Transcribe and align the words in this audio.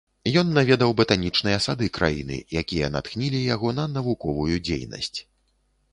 Ён 0.41 0.47
наведаў 0.53 0.93
батанічныя 1.01 1.59
сады 1.65 1.89
краіны, 1.99 2.37
якія 2.63 2.91
натхнілі 2.97 3.45
яго 3.55 3.77
на 3.81 3.85
навуковую 3.99 4.55
дзейнасць. 4.71 5.15